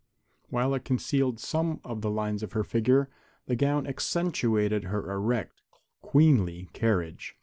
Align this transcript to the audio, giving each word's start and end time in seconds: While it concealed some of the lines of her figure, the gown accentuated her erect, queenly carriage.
While 0.49 0.73
it 0.73 0.83
concealed 0.83 1.39
some 1.39 1.79
of 1.83 2.01
the 2.01 2.09
lines 2.09 2.41
of 2.41 2.53
her 2.53 2.63
figure, 2.63 3.07
the 3.45 3.55
gown 3.55 3.85
accentuated 3.85 4.85
her 4.85 5.11
erect, 5.11 5.61
queenly 6.01 6.69
carriage. 6.73 7.35